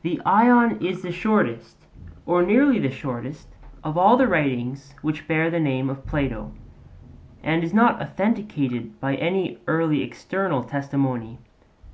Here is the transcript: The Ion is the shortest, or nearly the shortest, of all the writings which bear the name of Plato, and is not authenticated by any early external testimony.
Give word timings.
The 0.00 0.18
Ion 0.24 0.78
is 0.82 1.02
the 1.02 1.12
shortest, 1.12 1.76
or 2.24 2.42
nearly 2.42 2.78
the 2.78 2.90
shortest, 2.90 3.48
of 3.84 3.98
all 3.98 4.16
the 4.16 4.26
writings 4.26 4.94
which 5.02 5.28
bear 5.28 5.50
the 5.50 5.60
name 5.60 5.90
of 5.90 6.06
Plato, 6.06 6.52
and 7.42 7.62
is 7.62 7.74
not 7.74 8.00
authenticated 8.00 8.98
by 8.98 9.14
any 9.16 9.58
early 9.66 10.02
external 10.02 10.62
testimony. 10.64 11.36